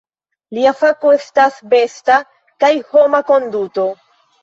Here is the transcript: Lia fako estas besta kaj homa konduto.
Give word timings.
Lia 0.57 0.73
fako 0.79 1.11
estas 1.17 1.61
besta 1.75 2.19
kaj 2.65 2.75
homa 2.91 3.25
konduto. 3.33 3.91